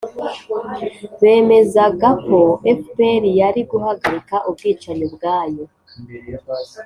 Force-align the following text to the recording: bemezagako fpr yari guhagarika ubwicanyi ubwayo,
bemezagako 1.21 2.41
fpr 2.83 3.23
yari 3.41 3.61
guhagarika 3.71 4.35
ubwicanyi 4.47 5.03
ubwayo, 5.09 5.63